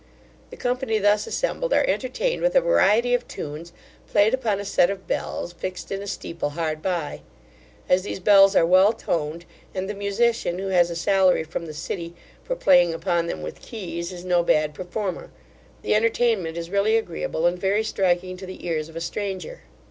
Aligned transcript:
The 0.49 0.57
company 0.57 0.97
thus 0.97 1.27
assembled, 1.27 1.73
are 1.73 1.83
entertained 1.87 2.41
with 2.41 2.55
a 2.55 2.59
variety 2.61 3.13
of 3.13 3.27
tunes, 3.27 3.71
played 4.07 4.33
upon 4.33 4.59
a 4.59 4.65
set 4.65 4.89
of 4.89 5.05
bells, 5.05 5.53
fixed 5.53 5.91
in 5.91 6.01
a 6.01 6.07
steeple 6.07 6.49
hard 6.57 6.81
by 6.81 7.21
As 7.87 8.01
these 8.01 8.19
bells 8.19 8.55
are 8.55 8.65
well 8.65 8.93
toned, 8.93 9.45
and 9.75 9.87
the 9.87 9.93
musician, 9.93 10.57
who 10.57 10.69
has 10.69 10.89
a 10.89 10.95
salary 10.95 11.43
from 11.43 11.67
the 11.67 11.73
city, 11.75 12.15
for 12.43 12.55
playing 12.55 12.95
upon 12.95 13.27
them 13.27 13.43
with 13.43 13.61
keys, 13.61 14.11
is 14.11 14.25
no 14.25 14.41
bad 14.41 14.73
performer, 14.73 15.29
the 15.83 15.93
entertainment 15.93 16.57
is 16.57 16.71
really 16.71 16.97
agreeable, 16.97 17.45
and 17.45 17.59
very 17.59 17.83
striking 17.83 18.37
to 18.37 18.47
the 18.47 18.65
ears 18.65 18.89
of 18.89 18.95
a 18.95 19.01
stranger. 19.01 19.61